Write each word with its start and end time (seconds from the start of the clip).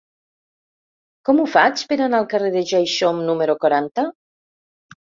Com 1.29 1.41
ho 1.41 1.45
faig 1.57 1.85
per 1.93 1.99
anar 2.07 2.23
al 2.23 2.27
carrer 2.35 2.51
de 2.59 2.67
Ja-hi-som 2.73 3.25
número 3.31 3.59
quaranta? 3.67 4.13